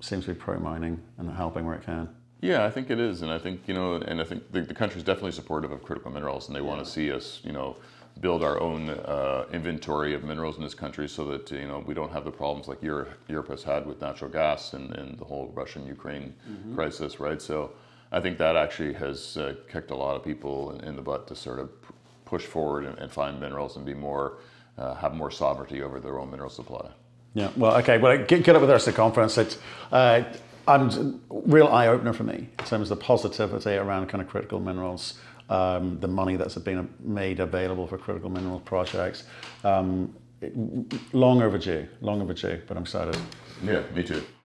seems 0.00 0.26
to 0.26 0.34
be 0.34 0.38
pro 0.38 0.58
mining 0.58 1.00
and 1.16 1.30
helping 1.30 1.66
where 1.66 1.76
it 1.76 1.84
can. 1.84 2.08
Yeah, 2.40 2.64
I 2.64 2.70
think 2.70 2.90
it 2.90 3.00
is, 3.00 3.22
and 3.22 3.32
I 3.32 3.38
think 3.38 3.62
you 3.66 3.74
know, 3.74 3.94
and 3.94 4.20
I 4.20 4.24
think 4.24 4.52
the, 4.52 4.60
the 4.60 4.74
country 4.74 4.98
is 4.98 5.04
definitely 5.04 5.32
supportive 5.32 5.72
of 5.72 5.82
critical 5.82 6.10
minerals, 6.10 6.46
and 6.46 6.54
they 6.54 6.60
want 6.60 6.84
to 6.84 6.88
see 6.88 7.10
us, 7.10 7.40
you 7.42 7.52
know, 7.52 7.76
build 8.20 8.44
our 8.44 8.60
own 8.60 8.90
uh, 8.90 9.46
inventory 9.52 10.14
of 10.14 10.22
minerals 10.22 10.56
in 10.56 10.62
this 10.62 10.74
country, 10.74 11.08
so 11.08 11.24
that 11.24 11.50
you 11.50 11.66
know 11.66 11.82
we 11.84 11.94
don't 11.94 12.12
have 12.12 12.24
the 12.24 12.30
problems 12.30 12.68
like 12.68 12.80
Europe, 12.80 13.10
Europe 13.28 13.48
has 13.48 13.64
had 13.64 13.86
with 13.86 14.00
natural 14.00 14.30
gas 14.30 14.74
and, 14.74 14.94
and 14.94 15.18
the 15.18 15.24
whole 15.24 15.50
Russian-Ukraine 15.54 16.32
crisis, 16.74 17.18
right? 17.18 17.42
So 17.42 17.72
I 18.12 18.20
think 18.20 18.38
that 18.38 18.54
actually 18.54 18.92
has 18.94 19.36
uh, 19.36 19.54
kicked 19.70 19.90
a 19.90 19.96
lot 19.96 20.14
of 20.14 20.24
people 20.24 20.72
in, 20.72 20.80
in 20.84 20.96
the 20.96 21.02
butt 21.02 21.26
to 21.28 21.34
sort 21.34 21.58
of 21.58 21.70
push 22.24 22.44
forward 22.44 22.84
and, 22.84 22.98
and 22.98 23.10
find 23.10 23.40
minerals 23.40 23.76
and 23.76 23.84
be 23.84 23.94
more, 23.94 24.38
uh, 24.78 24.94
have 24.94 25.14
more 25.14 25.30
sovereignty 25.30 25.82
over 25.82 26.00
their 26.00 26.18
own 26.18 26.30
mineral 26.30 26.50
supply. 26.50 26.88
Yeah, 27.34 27.50
well, 27.56 27.76
okay, 27.78 27.98
well, 27.98 28.16
get, 28.18 28.42
get 28.42 28.54
up 28.56 28.60
with 28.62 28.68
the 28.68 28.74
rest 28.74 28.88
of 28.88 28.94
the 28.94 28.96
conference. 28.96 29.36
It's 29.38 29.58
uh, 29.92 30.24
I'm, 30.66 31.20
real 31.30 31.68
eye 31.68 31.88
opener 31.88 32.12
for 32.12 32.24
me 32.24 32.48
in 32.58 32.64
terms 32.64 32.90
of 32.90 32.98
the 32.98 33.04
positivity 33.04 33.74
around 33.76 34.08
kind 34.08 34.22
of 34.22 34.28
critical 34.28 34.60
minerals, 34.60 35.18
um, 35.48 35.98
the 36.00 36.08
money 36.08 36.36
that's 36.36 36.56
been 36.56 36.88
made 37.00 37.40
available 37.40 37.86
for 37.86 37.96
critical 37.96 38.28
mineral 38.28 38.60
projects. 38.60 39.24
Um, 39.64 40.14
long 41.12 41.42
overdue, 41.42 41.88
long 42.00 42.20
overdue, 42.20 42.60
but 42.66 42.76
I'm 42.76 42.84
excited. 42.84 43.16
Yeah, 43.64 43.82
me 43.94 44.04
too. 44.04 44.22